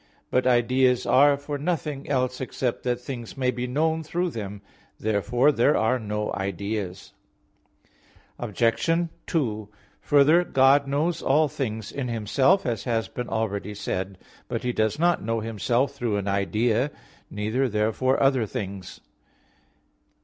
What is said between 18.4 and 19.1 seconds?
things.